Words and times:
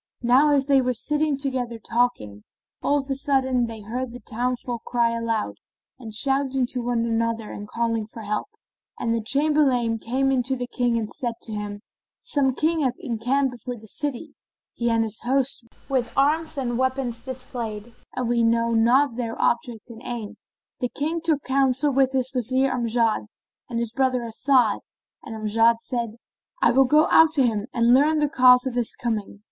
Now 0.23 0.49
as 0.49 0.65
they 0.65 0.81
were 0.81 0.95
sitting 0.95 1.37
together 1.37 1.77
talking, 1.77 2.43
of 2.81 3.07
a 3.07 3.13
sudden 3.13 3.67
they 3.67 3.81
heard 3.81 4.13
the 4.13 4.19
towns 4.19 4.61
folk 4.61 4.81
crying 4.83 5.17
aloud 5.19 5.57
and 5.99 6.11
shouting 6.11 6.65
to 6.71 6.81
one 6.81 7.05
another 7.05 7.51
and 7.51 7.67
calling 7.67 8.07
for 8.07 8.23
help; 8.23 8.47
and 8.97 9.13
the 9.13 9.21
Chamberlain 9.21 9.99
came 9.99 10.31
in 10.31 10.41
to 10.41 10.55
the 10.55 10.65
King 10.65 10.97
and 10.97 11.11
said 11.13 11.35
to 11.43 11.51
him, 11.51 11.81
"Some 12.19 12.55
King 12.55 12.79
hath 12.79 12.95
encamped 12.97 13.51
before 13.51 13.77
the 13.79 13.87
city, 13.87 14.33
he 14.73 14.89
and 14.89 15.03
his 15.03 15.19
host, 15.19 15.65
with 15.87 16.09
arms 16.17 16.57
and 16.57 16.79
weapons 16.79 17.23
displayed, 17.23 17.93
and 18.15 18.27
we 18.27 18.41
know 18.41 18.71
not 18.73 19.17
their 19.17 19.39
object 19.39 19.91
and 19.91 20.01
aim." 20.03 20.35
The 20.79 20.89
King 20.89 21.21
took 21.21 21.43
counsel 21.43 21.93
with 21.93 22.11
his 22.13 22.31
Wazir 22.33 22.71
Amjad 22.71 23.27
and 23.69 23.77
his 23.77 23.91
brother 23.93 24.23
As'ad; 24.23 24.79
and 25.21 25.35
Amjad 25.35 25.75
said, 25.81 26.15
"I 26.59 26.71
will 26.71 26.85
go 26.85 27.05
out 27.11 27.33
to 27.33 27.45
him 27.45 27.67
and 27.71 27.93
learn 27.93 28.17
the 28.17 28.27
cause 28.27 28.65
of 28.65 28.73
his 28.73 28.95
coming." 28.95 29.39